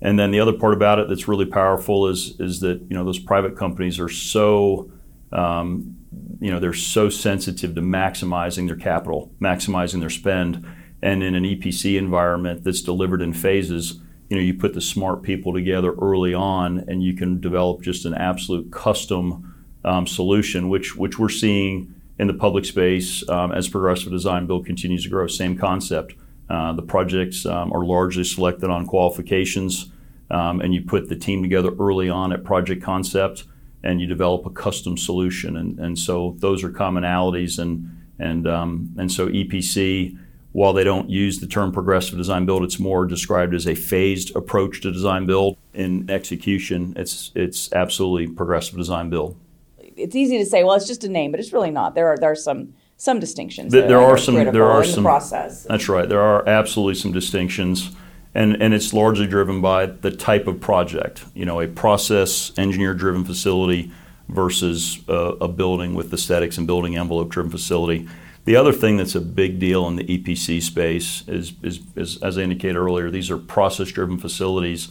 And 0.00 0.18
then 0.18 0.30
the 0.30 0.40
other 0.40 0.52
part 0.52 0.74
about 0.74 0.98
it 0.98 1.08
that's 1.08 1.28
really 1.28 1.46
powerful 1.46 2.08
is 2.08 2.38
is 2.40 2.60
that 2.60 2.80
you 2.88 2.96
know 2.96 3.04
those 3.04 3.18
private 3.18 3.56
companies 3.56 4.00
are 4.00 4.08
so 4.08 4.90
um, 5.32 5.96
you 6.40 6.50
know 6.50 6.58
they're 6.60 6.72
so 6.72 7.08
sensitive 7.08 7.74
to 7.74 7.80
maximizing 7.80 8.66
their 8.66 8.76
capital, 8.76 9.30
maximizing 9.40 10.00
their 10.00 10.10
spend, 10.10 10.64
and 11.02 11.22
in 11.22 11.34
an 11.34 11.44
EPC 11.44 11.98
environment 11.98 12.64
that's 12.64 12.82
delivered 12.82 13.22
in 13.22 13.32
phases, 13.32 14.00
you 14.28 14.36
know 14.36 14.42
you 14.42 14.54
put 14.54 14.74
the 14.74 14.80
smart 14.80 15.22
people 15.22 15.52
together 15.52 15.94
early 16.00 16.34
on, 16.34 16.84
and 16.88 17.02
you 17.02 17.14
can 17.14 17.40
develop 17.40 17.82
just 17.82 18.04
an 18.04 18.14
absolute 18.14 18.70
custom 18.70 19.54
um, 19.84 20.06
solution, 20.06 20.68
which 20.68 20.96
which 20.96 21.18
we're 21.18 21.28
seeing 21.28 21.94
in 22.18 22.26
the 22.26 22.34
public 22.34 22.64
space 22.64 23.28
um, 23.28 23.52
as 23.52 23.68
progressive 23.68 24.10
design 24.10 24.46
build 24.46 24.66
continues 24.66 25.04
to 25.04 25.08
grow. 25.08 25.26
Same 25.26 25.56
concept. 25.56 26.14
Uh, 26.50 26.72
the 26.72 26.82
projects 26.82 27.44
um, 27.44 27.72
are 27.72 27.84
largely 27.84 28.24
selected 28.24 28.70
on 28.70 28.86
qualifications, 28.86 29.92
um, 30.30 30.60
and 30.60 30.74
you 30.74 30.82
put 30.82 31.08
the 31.08 31.16
team 31.16 31.42
together 31.42 31.70
early 31.78 32.08
on 32.08 32.32
at 32.32 32.42
project 32.42 32.82
concept 32.82 33.44
and 33.82 34.00
you 34.00 34.06
develop 34.06 34.44
a 34.46 34.50
custom 34.50 34.96
solution. 34.96 35.56
And, 35.56 35.78
and 35.78 35.98
so 35.98 36.36
those 36.38 36.64
are 36.64 36.70
commonalities. 36.70 37.58
And, 37.58 37.90
and, 38.18 38.46
um, 38.46 38.94
and 38.98 39.10
so 39.10 39.28
EPC, 39.28 40.18
while 40.52 40.72
they 40.72 40.84
don't 40.84 41.08
use 41.08 41.38
the 41.38 41.46
term 41.46 41.72
progressive 41.72 42.16
design 42.16 42.46
build, 42.46 42.62
it's 42.64 42.78
more 42.78 43.06
described 43.06 43.54
as 43.54 43.66
a 43.66 43.74
phased 43.74 44.34
approach 44.34 44.80
to 44.80 44.90
design 44.90 45.26
build. 45.26 45.56
In 45.74 46.10
execution, 46.10 46.94
it's 46.96 47.30
it's 47.34 47.72
absolutely 47.72 48.26
progressive 48.26 48.76
design 48.76 49.10
build. 49.10 49.36
It's 49.78 50.16
easy 50.16 50.38
to 50.38 50.46
say, 50.46 50.64
well, 50.64 50.74
it's 50.74 50.88
just 50.88 51.04
a 51.04 51.08
name, 51.08 51.30
but 51.30 51.38
it's 51.38 51.52
really 51.52 51.70
not. 51.70 51.94
There 51.94 52.08
are 52.08 52.16
there 52.16 52.32
are 52.32 52.34
some 52.34 52.74
some 52.96 53.20
distinctions. 53.20 53.72
There, 53.72 53.86
there 53.86 54.00
are 54.00 54.18
some. 54.18 54.34
There 54.34 54.64
are 54.64 54.84
some. 54.84 55.04
The 55.04 55.08
process. 55.08 55.62
That's 55.64 55.88
right. 55.88 56.08
There 56.08 56.20
are 56.20 56.46
absolutely 56.48 56.96
some 56.96 57.12
distinctions, 57.12 57.92
and 58.38 58.62
and 58.62 58.72
it's 58.72 58.92
largely 58.92 59.26
driven 59.26 59.60
by 59.60 59.86
the 59.86 60.12
type 60.12 60.46
of 60.46 60.60
project. 60.60 61.24
You 61.34 61.44
know, 61.44 61.60
a 61.60 61.66
process 61.66 62.56
engineer 62.56 62.94
driven 62.94 63.24
facility 63.24 63.90
versus 64.28 65.00
a, 65.08 65.34
a 65.40 65.48
building 65.48 65.94
with 65.94 66.14
aesthetics 66.14 66.56
and 66.56 66.66
building 66.66 66.96
envelope 66.96 67.30
driven 67.30 67.50
facility. 67.50 68.08
The 68.44 68.54
other 68.54 68.72
thing 68.72 68.96
that's 68.96 69.16
a 69.16 69.20
big 69.20 69.58
deal 69.58 69.88
in 69.88 69.96
the 69.96 70.04
EPC 70.04 70.62
space 70.62 71.26
is, 71.28 71.52
is, 71.62 71.80
is 71.96 72.22
as 72.22 72.38
I 72.38 72.42
indicated 72.42 72.76
earlier, 72.76 73.10
these 73.10 73.30
are 73.30 73.36
process 73.36 73.88
driven 73.90 74.18
facilities 74.18 74.88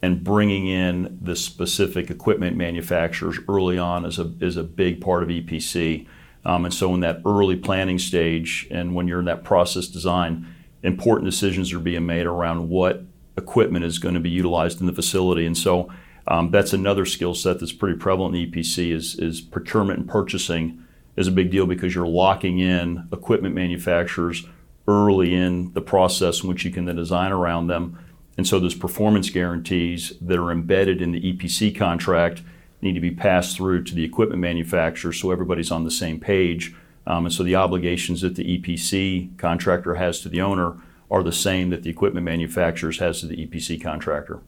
and 0.00 0.24
bringing 0.24 0.66
in 0.66 1.18
the 1.20 1.36
specific 1.36 2.10
equipment 2.10 2.56
manufacturers 2.56 3.38
early 3.48 3.78
on 3.78 4.04
is 4.04 4.18
a, 4.18 4.32
is 4.40 4.56
a 4.56 4.64
big 4.64 5.00
part 5.00 5.22
of 5.22 5.28
EPC. 5.28 6.06
Um, 6.44 6.64
and 6.64 6.72
so, 6.72 6.94
in 6.94 7.00
that 7.00 7.20
early 7.26 7.56
planning 7.56 7.98
stage, 7.98 8.66
and 8.70 8.94
when 8.94 9.06
you're 9.08 9.18
in 9.18 9.26
that 9.26 9.44
process 9.44 9.88
design, 9.88 10.46
important 10.82 11.30
decisions 11.30 11.72
are 11.72 11.78
being 11.78 12.06
made 12.06 12.26
around 12.26 12.68
what 12.68 13.02
equipment 13.36 13.84
is 13.84 13.98
going 13.98 14.14
to 14.14 14.20
be 14.20 14.30
utilized 14.30 14.80
in 14.80 14.86
the 14.86 14.92
facility. 14.92 15.46
And 15.46 15.56
so, 15.56 15.90
um, 16.28 16.50
that's 16.50 16.74
another 16.74 17.06
skill 17.06 17.34
set 17.34 17.58
that's 17.58 17.72
pretty 17.72 17.98
prevalent 17.98 18.36
in 18.36 18.50
EPC 18.50 18.92
is, 18.92 19.18
is 19.18 19.40
procurement 19.40 20.00
and 20.00 20.08
purchasing 20.08 20.84
is 21.16 21.26
a 21.26 21.32
big 21.32 21.50
deal 21.50 21.66
because 21.66 21.94
you're 21.94 22.06
locking 22.06 22.58
in 22.58 23.08
equipment 23.12 23.54
manufacturers 23.54 24.46
early 24.86 25.34
in 25.34 25.72
the 25.72 25.80
process 25.80 26.42
in 26.42 26.48
which 26.48 26.64
you 26.64 26.70
can 26.70 26.84
then 26.84 26.96
design 26.96 27.32
around 27.32 27.66
them. 27.66 27.98
And 28.36 28.46
so 28.46 28.60
those 28.60 28.74
performance 28.74 29.30
guarantees 29.30 30.12
that 30.20 30.38
are 30.38 30.52
embedded 30.52 31.02
in 31.02 31.12
the 31.12 31.32
EPC 31.32 31.76
contract 31.76 32.42
need 32.82 32.94
to 32.94 33.00
be 33.00 33.10
passed 33.10 33.56
through 33.56 33.84
to 33.84 33.94
the 33.94 34.04
equipment 34.04 34.40
manufacturer 34.40 35.12
so 35.12 35.30
everybody's 35.30 35.70
on 35.70 35.84
the 35.84 35.90
same 35.90 36.20
page. 36.20 36.74
Um, 37.08 37.24
and 37.24 37.34
so 37.34 37.42
the 37.42 37.56
obligations 37.56 38.20
that 38.20 38.36
the 38.36 38.58
EPC 38.58 39.36
contractor 39.38 39.94
has 39.94 40.20
to 40.20 40.28
the 40.28 40.42
owner 40.42 40.76
are 41.10 41.22
the 41.22 41.32
same 41.32 41.70
that 41.70 41.82
the 41.82 41.88
equipment 41.88 42.24
manufacturers 42.24 42.98
has 42.98 43.20
to 43.20 43.26
the 43.26 43.46
EPC 43.46 43.82
contractor. 43.82 44.40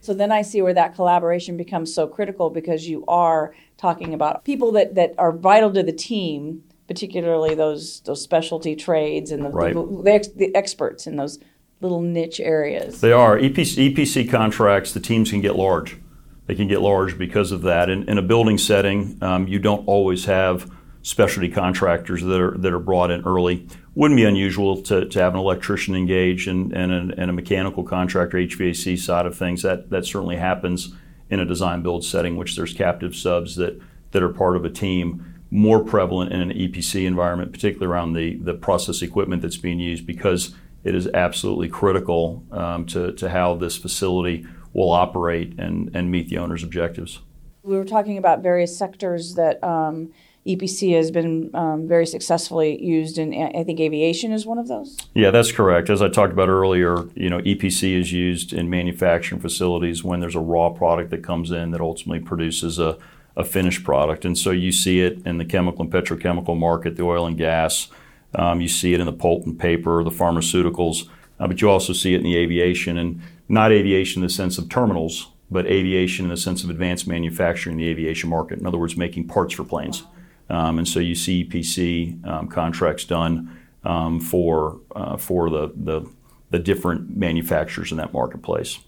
So 0.00 0.14
then 0.14 0.30
I 0.30 0.42
see 0.42 0.62
where 0.62 0.72
that 0.72 0.94
collaboration 0.94 1.56
becomes 1.56 1.92
so 1.92 2.06
critical 2.06 2.48
because 2.48 2.88
you 2.88 3.04
are 3.08 3.56
talking 3.76 4.14
about 4.14 4.44
people 4.44 4.70
that, 4.72 4.94
that 4.94 5.14
are 5.18 5.32
vital 5.32 5.72
to 5.72 5.82
the 5.82 5.92
team, 5.92 6.62
particularly 6.86 7.56
those 7.56 8.02
those 8.02 8.22
specialty 8.22 8.76
trades 8.76 9.32
and 9.32 9.44
the, 9.44 9.48
right. 9.48 9.74
the, 9.74 10.02
the, 10.04 10.12
ex, 10.12 10.28
the, 10.28 10.54
experts 10.54 11.08
in 11.08 11.16
those 11.16 11.40
little 11.80 12.00
niche 12.00 12.38
areas. 12.38 13.00
They 13.00 13.10
are. 13.10 13.36
EPC, 13.36 13.92
EPC 13.92 14.30
contracts, 14.30 14.92
the 14.92 15.00
teams 15.00 15.32
can 15.32 15.40
get 15.40 15.56
large. 15.56 15.98
They 16.46 16.54
can 16.54 16.68
get 16.68 16.80
large 16.80 17.18
because 17.18 17.50
of 17.50 17.62
that. 17.62 17.90
In, 17.90 18.08
in 18.08 18.16
a 18.16 18.22
building 18.22 18.58
setting, 18.58 19.18
um, 19.20 19.48
you 19.48 19.58
don't 19.58 19.84
always 19.88 20.26
have 20.26 20.70
specialty 21.06 21.48
contractors 21.48 22.20
that 22.24 22.40
are, 22.40 22.58
that 22.58 22.72
are 22.72 22.80
brought 22.80 23.12
in 23.12 23.22
early 23.22 23.64
wouldn't 23.94 24.18
be 24.18 24.24
unusual 24.24 24.82
to, 24.82 25.04
to 25.06 25.20
have 25.20 25.34
an 25.34 25.38
electrician 25.38 25.94
engage 25.94 26.48
and, 26.48 26.72
and, 26.72 26.90
a, 27.12 27.20
and 27.20 27.30
a 27.30 27.32
mechanical 27.32 27.84
contractor 27.84 28.38
HVAC 28.38 28.98
side 28.98 29.24
of 29.24 29.38
things. 29.38 29.62
That 29.62 29.88
that 29.90 30.04
certainly 30.04 30.34
happens 30.34 30.92
in 31.30 31.38
a 31.38 31.44
design 31.44 31.82
build 31.82 32.04
setting, 32.04 32.36
which 32.36 32.56
there's 32.56 32.74
captive 32.74 33.14
subs 33.14 33.54
that 33.54 33.80
that 34.10 34.22
are 34.22 34.32
part 34.32 34.56
of 34.56 34.64
a 34.64 34.68
team. 34.68 35.32
More 35.48 35.84
prevalent 35.84 36.32
in 36.32 36.40
an 36.40 36.50
EPC 36.50 37.06
environment, 37.06 37.52
particularly 37.52 37.86
around 37.86 38.14
the 38.14 38.34
the 38.38 38.54
process 38.54 39.00
equipment 39.00 39.42
that's 39.42 39.56
being 39.56 39.78
used, 39.78 40.08
because 40.08 40.56
it 40.82 40.96
is 40.96 41.06
absolutely 41.14 41.68
critical 41.68 42.42
um, 42.50 42.84
to 42.86 43.12
to 43.12 43.30
how 43.30 43.54
this 43.54 43.78
facility 43.78 44.44
will 44.72 44.90
operate 44.90 45.54
and 45.56 45.94
and 45.94 46.10
meet 46.10 46.28
the 46.30 46.38
owner's 46.38 46.64
objectives. 46.64 47.20
We 47.62 47.76
were 47.76 47.84
talking 47.84 48.18
about 48.18 48.42
various 48.42 48.76
sectors 48.76 49.36
that. 49.36 49.62
Um, 49.62 50.12
EPC 50.46 50.94
has 50.94 51.10
been 51.10 51.50
um, 51.54 51.88
very 51.88 52.06
successfully 52.06 52.82
used 52.82 53.18
in, 53.18 53.34
I 53.34 53.64
think 53.64 53.80
aviation 53.80 54.32
is 54.32 54.46
one 54.46 54.58
of 54.58 54.68
those. 54.68 54.96
Yeah, 55.14 55.30
that's 55.30 55.50
correct. 55.50 55.90
As 55.90 56.00
I 56.00 56.08
talked 56.08 56.32
about 56.32 56.48
earlier, 56.48 57.04
you 57.14 57.28
know, 57.28 57.40
EPC 57.40 57.98
is 57.98 58.12
used 58.12 58.52
in 58.52 58.70
manufacturing 58.70 59.40
facilities 59.40 60.04
when 60.04 60.20
there's 60.20 60.36
a 60.36 60.40
raw 60.40 60.70
product 60.70 61.10
that 61.10 61.24
comes 61.24 61.50
in 61.50 61.72
that 61.72 61.80
ultimately 61.80 62.20
produces 62.20 62.78
a, 62.78 62.96
a 63.36 63.44
finished 63.44 63.82
product. 63.82 64.24
And 64.24 64.38
so 64.38 64.52
you 64.52 64.70
see 64.70 65.00
it 65.00 65.18
in 65.26 65.38
the 65.38 65.44
chemical 65.44 65.82
and 65.82 65.92
petrochemical 65.92 66.56
market, 66.56 66.96
the 66.96 67.02
oil 67.02 67.26
and 67.26 67.36
gas. 67.36 67.88
Um, 68.34 68.60
you 68.60 68.68
see 68.68 68.94
it 68.94 69.00
in 69.00 69.06
the 69.06 69.12
pulp 69.12 69.46
and 69.46 69.58
paper, 69.58 70.04
the 70.04 70.10
pharmaceuticals, 70.10 71.08
uh, 71.40 71.48
but 71.48 71.60
you 71.60 71.68
also 71.68 71.92
see 71.92 72.14
it 72.14 72.18
in 72.18 72.24
the 72.24 72.36
aviation, 72.36 72.98
and 72.98 73.20
not 73.48 73.72
aviation 73.72 74.22
in 74.22 74.26
the 74.26 74.32
sense 74.32 74.58
of 74.58 74.68
terminals, 74.68 75.28
but 75.50 75.66
aviation 75.66 76.26
in 76.26 76.30
the 76.30 76.36
sense 76.36 76.62
of 76.64 76.70
advanced 76.70 77.06
manufacturing 77.06 77.74
in 77.74 77.78
the 77.78 77.88
aviation 77.88 78.28
market. 78.28 78.58
In 78.58 78.66
other 78.66 78.78
words, 78.78 78.96
making 78.96 79.28
parts 79.28 79.54
for 79.54 79.64
planes. 79.64 80.04
Um, 80.48 80.78
and 80.78 80.86
so 80.86 81.00
you 81.00 81.14
see 81.14 81.44
EPC 81.44 82.24
um, 82.26 82.48
contracts 82.48 83.04
done 83.04 83.58
um, 83.84 84.20
for 84.20 84.80
uh, 84.94 85.16
for 85.16 85.50
the, 85.50 85.72
the, 85.74 86.08
the 86.50 86.58
different 86.58 87.16
manufacturers 87.16 87.90
in 87.90 87.98
that 87.98 88.12
marketplace. 88.12 88.78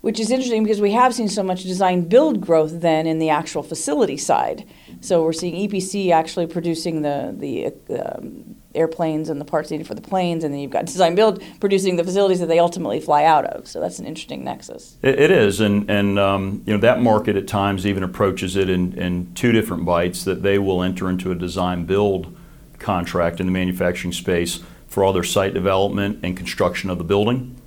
Which 0.00 0.18
is 0.18 0.30
interesting 0.30 0.64
because 0.64 0.80
we 0.80 0.92
have 0.92 1.14
seen 1.14 1.28
so 1.28 1.42
much 1.42 1.62
design 1.62 2.08
build 2.08 2.40
growth 2.40 2.80
then 2.80 3.06
in 3.06 3.18
the 3.18 3.28
actual 3.28 3.62
facility 3.62 4.16
side. 4.16 4.66
So 5.00 5.22
we're 5.22 5.34
seeing 5.34 5.68
EPC 5.68 6.10
actually 6.10 6.46
producing 6.46 7.02
the 7.02 7.34
the 7.36 8.00
um, 8.00 8.56
airplanes 8.74 9.28
and 9.28 9.40
the 9.40 9.44
parts 9.44 9.70
needed 9.70 9.86
for 9.86 9.94
the 9.94 10.00
planes, 10.00 10.44
and 10.44 10.54
then 10.54 10.60
you've 10.60 10.70
got 10.70 10.86
design 10.86 11.14
build 11.14 11.42
producing 11.58 11.96
the 11.96 12.04
facilities 12.04 12.40
that 12.40 12.46
they 12.46 12.58
ultimately 12.58 13.00
fly 13.00 13.24
out 13.24 13.44
of. 13.44 13.66
So 13.68 13.80
that's 13.80 13.98
an 13.98 14.06
interesting 14.06 14.44
nexus. 14.44 14.96
it, 15.02 15.18
it 15.18 15.30
is, 15.30 15.60
and 15.60 15.90
and 15.90 16.18
um, 16.18 16.62
you 16.66 16.72
know 16.72 16.80
that 16.80 17.00
market 17.00 17.36
at 17.36 17.46
times 17.46 17.86
even 17.86 18.02
approaches 18.02 18.56
it 18.56 18.70
in, 18.70 18.94
in 18.94 19.34
two 19.34 19.52
different 19.52 19.84
bites 19.84 20.24
that 20.24 20.42
they 20.42 20.58
will 20.58 20.82
enter 20.82 21.08
into 21.08 21.30
a 21.30 21.34
design 21.34 21.84
build 21.84 22.36
contract 22.78 23.40
in 23.40 23.46
the 23.46 23.52
manufacturing 23.52 24.12
space 24.12 24.60
for 24.88 25.04
all 25.04 25.12
their 25.12 25.24
site 25.24 25.54
development 25.54 26.18
and 26.22 26.36
construction 26.36 26.90
of 26.90 26.98
the 26.98 27.04
building. 27.04 27.59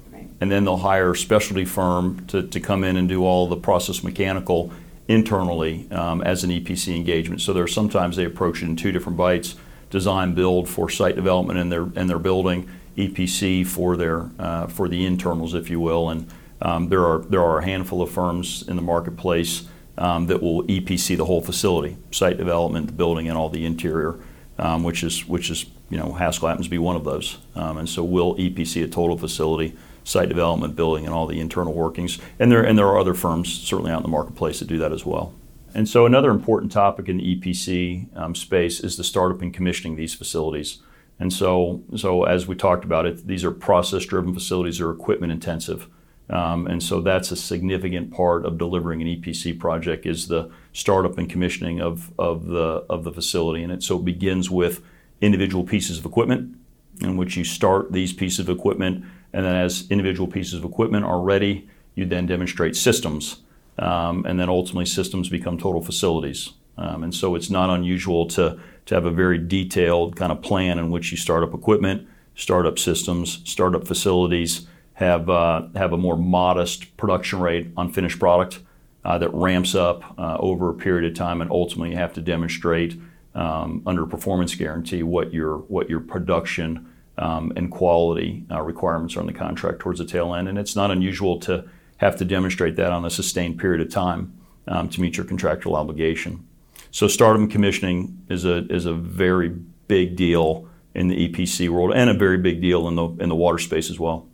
And 0.44 0.52
then 0.52 0.66
they'll 0.66 0.76
hire 0.76 1.12
a 1.12 1.16
specialty 1.16 1.64
firm 1.64 2.28
to, 2.28 2.44
to 2.46 2.60
come 2.60 2.84
in 2.84 2.98
and 2.98 3.08
do 3.08 3.24
all 3.24 3.48
the 3.48 3.56
process 3.56 4.04
mechanical 4.04 4.74
internally 5.08 5.90
um, 5.90 6.22
as 6.22 6.44
an 6.44 6.50
EPC 6.50 6.94
engagement. 6.94 7.40
So 7.40 7.54
there 7.54 7.64
are 7.64 7.68
sometimes 7.70 8.18
they 8.18 8.26
approach 8.26 8.62
it 8.62 8.66
in 8.66 8.76
two 8.76 8.92
different 8.92 9.18
bites 9.18 9.56
design 9.90 10.34
build 10.34 10.68
for 10.68 10.90
site 10.90 11.16
development 11.16 11.58
in 11.60 11.70
their 11.70 11.84
in 11.96 12.08
their 12.08 12.20
building, 12.20 12.70
EPC 12.98 13.66
for 13.66 13.96
their 13.96 14.32
uh, 14.38 14.68
for 14.68 14.90
the 14.90 15.06
internals, 15.06 15.54
if 15.54 15.70
you 15.70 15.80
will. 15.80 16.10
And 16.10 16.30
um, 16.62 16.90
there 16.90 17.06
are 17.06 17.20
there 17.20 17.42
are 17.42 17.60
a 17.60 17.64
handful 17.64 18.02
of 18.02 18.12
firms 18.12 18.68
in 18.68 18.76
the 18.76 18.82
marketplace 18.82 19.66
um, 19.98 20.28
that 20.28 20.44
will 20.44 20.66
EPC 20.66 21.16
the 21.16 21.24
whole 21.24 21.40
facility, 21.40 21.96
site 22.12 22.36
development, 22.36 22.88
the 22.88 22.92
building, 22.92 23.30
and 23.30 23.38
all 23.38 23.48
the 23.48 23.66
interior, 23.66 24.20
um, 24.60 24.84
which 24.84 25.06
is 25.06 25.26
which 25.26 25.50
is 25.50 25.68
you 25.90 25.98
know 25.98 26.12
Haskell 26.12 26.50
happens 26.50 26.66
to 26.66 26.72
be 26.72 26.80
one 26.80 26.98
of 26.98 27.06
those. 27.06 27.38
Um, 27.56 27.78
and 27.78 27.88
so 27.88 28.04
we'll 28.04 28.36
EPC 28.36 28.84
a 28.84 28.90
total 28.90 29.18
facility, 29.18 29.74
site 30.04 30.30
development, 30.30 30.76
building, 30.76 31.06
and 31.06 31.14
all 31.14 31.28
the 31.28 31.40
internal 31.40 31.74
workings. 31.74 32.20
And 32.40 32.52
there 32.52 32.64
and 32.64 32.78
there 32.78 32.88
are 32.88 33.00
other 33.00 33.14
firms 33.14 33.54
certainly 33.54 33.92
out 33.92 33.98
in 33.98 34.04
the 34.04 34.10
marketplace 34.10 34.60
that 34.60 34.68
do 34.68 34.78
that 34.80 34.92
as 34.92 35.06
well. 35.06 35.34
And 35.74 35.90
so, 35.90 36.06
another 36.06 36.30
important 36.30 36.72
topic 36.72 37.10
in 37.10 37.18
the 37.18 37.36
EPC 37.36 38.16
um, 38.16 38.36
space 38.36 38.80
is 38.80 38.98
the 38.98 39.04
startup 39.04 39.42
and 39.42 39.54
commissioning 39.54 39.96
these 39.96 40.14
facilities. 40.14 40.80
And 41.20 41.32
so, 41.32 41.84
so 41.96 42.24
as 42.24 42.48
we 42.48 42.56
talked 42.56 42.86
about 42.86 43.06
it, 43.06 43.28
these 43.28 43.44
are 43.44 43.52
process-driven 43.52 44.34
facilities; 44.34 44.78
they're 44.78 44.92
equipment 44.92 45.32
intensive. 45.32 45.88
Um, 46.30 46.68
and 46.68 46.82
so, 46.82 47.02
that's 47.02 47.32
a 47.32 47.36
significant 47.36 48.12
part 48.12 48.46
of 48.46 48.58
delivering 48.58 49.02
an 49.02 49.08
EPC 49.08 49.60
project 49.60 50.06
is 50.06 50.28
the 50.28 50.52
startup 50.74 51.18
and 51.18 51.30
commissioning 51.30 51.82
of, 51.82 52.12
of 52.20 52.46
the 52.46 52.86
of 52.90 53.04
the 53.04 53.12
facility. 53.12 53.64
And 53.64 53.72
it 53.72 53.84
so 53.84 53.98
it 53.98 54.06
begins 54.06 54.52
with 54.52 54.84
individual 55.22 55.64
pieces 55.64 55.98
of 55.98 56.06
equipment, 56.06 56.56
in 57.02 57.18
which 57.18 57.36
you 57.36 57.44
start 57.44 57.92
these 57.92 58.14
pieces 58.14 58.40
of 58.40 58.50
equipment, 58.50 59.06
and 59.34 59.46
then 59.46 59.56
as 59.56 59.90
individual 59.90 60.28
pieces 60.28 60.54
of 60.54 60.64
equipment 60.64 61.06
are 61.06 61.20
ready, 61.20 61.68
you 61.96 62.06
then 62.06 62.26
demonstrate 62.26 62.76
systems 62.76 63.38
um, 63.78 64.26
and 64.26 64.40
then 64.40 64.50
ultimately 64.50 64.86
systems 64.86 65.30
become 65.30 65.58
total 65.58 65.82
facilities. 65.82 66.54
Um, 66.78 67.04
and 67.04 67.14
so 67.14 67.36
it's 67.36 67.50
not 67.50 67.70
unusual 67.70 68.28
to, 68.28 68.60
to 68.86 68.96
have 68.96 69.06
a 69.06 69.12
very 69.12 69.38
detailed 69.38 70.16
kind 70.16 70.32
of 70.32 70.42
plan 70.42 70.80
in 70.80 70.90
which 70.90 71.12
you 71.12 71.18
start 71.18 71.44
up 71.44 71.54
equipment, 71.54 72.08
start 72.36 72.66
up 72.66 72.80
systems, 72.80 73.42
start 73.50 73.76
up 73.76 73.88
facilities, 73.88 74.68
have, 74.94 75.30
uh, 75.30 75.68
have 75.76 75.94
a 75.94 75.98
more 75.98 76.18
modest 76.18 76.96
production 76.98 77.40
rate 77.40 77.72
on 77.78 77.92
finished 77.92 78.20
product 78.20 78.60
uh, 79.06 79.18
that 79.18 79.34
ramps 79.34 79.76
up 79.76 80.18
uh, 80.18 80.38
over 80.40 80.70
a 80.70 80.74
period 80.74 81.12
of 81.12 81.18
time, 81.18 81.42
and 81.42 81.52
ultimately 81.52 81.92
you 81.92 81.98
have 81.98 82.14
to 82.14 82.22
demonstrate 82.22 83.00
um, 83.36 83.82
under 83.86 84.06
performance 84.06 84.56
guarantee 84.56 85.04
what 85.04 85.34
your, 85.34 85.58
what 85.58 85.90
your 85.90 86.00
production 86.00 86.93
um, 87.18 87.54
and 87.56 87.72
quality 87.72 88.46
uh, 88.52 88.62
requirements 88.62 89.16
are 89.16 89.22
in 89.22 89.28
the 89.28 89.34
contract 89.34 89.80
towards 89.80 90.00
the 90.00 90.06
tail 90.06 90.34
end. 90.34 90.48
And 90.48 90.58
it's 90.58 90.76
not 90.76 90.92
unusual 90.92 91.40
to 91.42 91.70
have 91.98 92.16
to 92.18 92.26
demonstrate 92.26 92.76
that 92.76 92.92
on 92.92 93.06
a 93.06 93.10
sustained 93.10 93.60
period 93.60 93.82
of 93.82 93.92
time 93.92 94.34
um, 94.68 94.90
to 94.90 95.02
meet 95.02 95.18
your 95.18 95.26
contractual 95.26 95.76
obligation. 95.76 96.48
So 96.92 97.08
and 97.08 97.52
commissioning 97.52 98.24
is 98.30 98.46
a 98.46 98.68
is 98.72 98.86
a 98.86 98.94
very 98.94 99.50
big 99.88 100.16
deal 100.16 100.70
in 100.94 101.08
the 101.08 101.28
EPC 101.28 101.70
world 101.70 101.92
and 101.94 102.10
a 102.10 102.14
very 102.14 102.38
big 102.38 102.62
deal 102.62 102.88
in 102.88 102.96
the 102.96 103.08
in 103.20 103.30
the 103.30 103.36
water 103.36 103.58
space 103.58 103.90
as 103.90 104.00
well. 104.00 104.28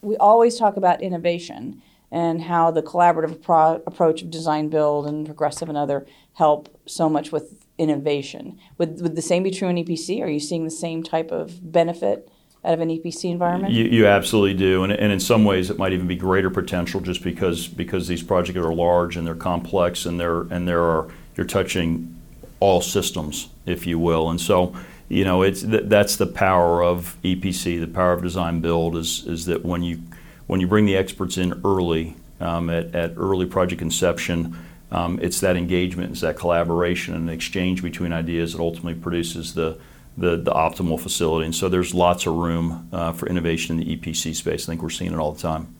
We 0.00 0.16
always 0.16 0.58
talk 0.58 0.76
about 0.76 1.02
innovation 1.02 1.82
and 2.10 2.42
how 2.42 2.70
the 2.70 2.82
collaborative 2.82 3.42
pro- 3.42 3.82
approach 3.86 4.22
of 4.22 4.30
design 4.30 4.68
build 4.68 5.06
and 5.06 5.26
progressive 5.26 5.68
and 5.68 5.76
other 5.76 6.06
help 6.34 6.74
so 6.86 7.08
much 7.08 7.32
with 7.32 7.63
innovation. 7.78 8.58
Would, 8.78 9.00
would 9.00 9.16
the 9.16 9.22
same 9.22 9.42
be 9.42 9.50
true 9.50 9.68
in 9.68 9.76
EPC? 9.76 10.22
Are 10.22 10.28
you 10.28 10.40
seeing 10.40 10.64
the 10.64 10.70
same 10.70 11.02
type 11.02 11.30
of 11.30 11.72
benefit 11.72 12.28
out 12.64 12.74
of 12.74 12.80
an 12.80 12.88
EPC 12.88 13.30
environment? 13.30 13.72
You, 13.72 13.84
you 13.84 14.06
absolutely 14.06 14.54
do, 14.54 14.84
and, 14.84 14.92
and 14.92 15.12
in 15.12 15.20
some 15.20 15.44
ways 15.44 15.70
it 15.70 15.78
might 15.78 15.92
even 15.92 16.06
be 16.06 16.16
greater 16.16 16.50
potential 16.50 17.00
just 17.00 17.22
because 17.22 17.68
because 17.68 18.08
these 18.08 18.22
projects 18.22 18.58
are 18.58 18.72
large 18.72 19.16
and 19.16 19.26
they're 19.26 19.34
complex 19.34 20.06
and 20.06 20.18
they're 20.18 20.42
and 20.42 20.66
there 20.66 20.82
are 20.82 21.08
you're 21.36 21.46
touching 21.46 22.16
all 22.60 22.80
systems, 22.80 23.48
if 23.66 23.86
you 23.86 23.98
will, 23.98 24.30
and 24.30 24.40
so 24.40 24.74
you 25.08 25.24
know 25.24 25.42
it's 25.42 25.62
that's 25.62 26.16
the 26.16 26.26
power 26.26 26.82
of 26.82 27.16
EPC, 27.22 27.80
the 27.80 27.86
power 27.86 28.12
of 28.12 28.22
design 28.22 28.60
build 28.60 28.96
is 28.96 29.26
is 29.26 29.44
that 29.46 29.64
when 29.64 29.82
you 29.82 30.00
when 30.46 30.60
you 30.60 30.66
bring 30.66 30.86
the 30.86 30.96
experts 30.96 31.36
in 31.36 31.60
early 31.64 32.16
um, 32.40 32.70
at, 32.70 32.94
at 32.94 33.14
early 33.16 33.46
project 33.46 33.78
conception. 33.78 34.56
Um, 34.94 35.18
it's 35.20 35.40
that 35.40 35.56
engagement, 35.56 36.12
it's 36.12 36.20
that 36.20 36.36
collaboration 36.36 37.14
and 37.14 37.28
exchange 37.28 37.82
between 37.82 38.12
ideas 38.12 38.52
that 38.52 38.60
ultimately 38.60 38.94
produces 38.94 39.52
the, 39.52 39.76
the, 40.16 40.36
the 40.36 40.52
optimal 40.52 41.00
facility. 41.00 41.46
And 41.46 41.54
so 41.54 41.68
there's 41.68 41.92
lots 41.92 42.26
of 42.26 42.34
room 42.34 42.88
uh, 42.92 43.12
for 43.12 43.28
innovation 43.28 43.76
in 43.76 43.84
the 43.84 43.96
EPC 43.96 44.36
space. 44.36 44.68
I 44.68 44.72
think 44.72 44.82
we're 44.82 44.90
seeing 44.90 45.12
it 45.12 45.18
all 45.18 45.32
the 45.32 45.42
time. 45.42 45.74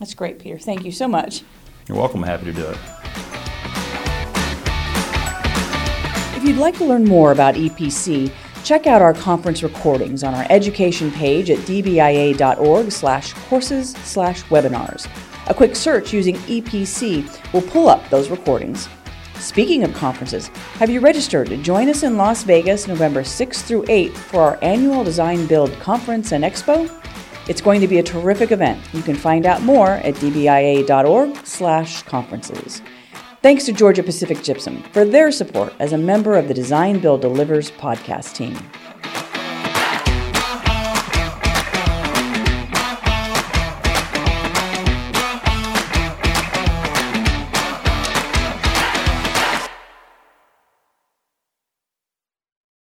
That's 0.00 0.14
great, 0.14 0.40
Peter. 0.40 0.58
Thank 0.58 0.84
you 0.84 0.90
so 0.90 1.06
much. 1.06 1.44
You're 1.86 1.96
welcome. 1.96 2.20
Happy 2.24 2.46
to 2.46 2.52
do 2.52 2.66
it. 2.66 2.78
If 6.36 6.42
you'd 6.42 6.56
like 6.56 6.76
to 6.78 6.84
learn 6.84 7.04
more 7.04 7.30
about 7.30 7.54
EPC, 7.54 8.32
check 8.64 8.88
out 8.88 9.00
our 9.00 9.14
conference 9.14 9.62
recordings 9.62 10.24
on 10.24 10.34
our 10.34 10.46
education 10.50 11.12
page 11.12 11.48
at 11.48 11.58
dbia.org 11.58 12.90
slash 12.90 13.34
courses 13.34 13.92
slash 14.02 14.42
webinars. 14.44 15.08
A 15.48 15.54
quick 15.54 15.74
search 15.74 16.12
using 16.12 16.36
EPC 16.36 17.52
will 17.52 17.62
pull 17.62 17.88
up 17.88 18.08
those 18.10 18.30
recordings. 18.30 18.88
Speaking 19.36 19.82
of 19.82 19.92
conferences, 19.92 20.46
have 20.78 20.88
you 20.88 21.00
registered 21.00 21.48
to 21.48 21.56
join 21.56 21.88
us 21.88 22.04
in 22.04 22.16
Las 22.16 22.44
Vegas 22.44 22.86
November 22.86 23.22
6th 23.22 23.62
through 23.62 23.82
8th 23.86 24.16
for 24.16 24.40
our 24.40 24.56
annual 24.62 25.02
Design 25.02 25.46
Build 25.46 25.72
Conference 25.80 26.30
and 26.30 26.44
Expo? 26.44 26.88
It's 27.48 27.60
going 27.60 27.80
to 27.80 27.88
be 27.88 27.98
a 27.98 28.04
terrific 28.04 28.52
event. 28.52 28.80
You 28.92 29.02
can 29.02 29.16
find 29.16 29.44
out 29.44 29.62
more 29.62 29.94
at 29.94 30.14
dbia.org/conferences. 30.14 32.82
Thanks 33.42 33.64
to 33.64 33.72
Georgia 33.72 34.04
Pacific 34.04 34.44
Gypsum 34.44 34.84
for 34.92 35.04
their 35.04 35.32
support 35.32 35.72
as 35.80 35.92
a 35.92 35.98
member 35.98 36.36
of 36.36 36.46
the 36.46 36.54
Design 36.54 37.00
Build 37.00 37.22
Delivers 37.22 37.72
podcast 37.72 38.36
team. 38.36 38.56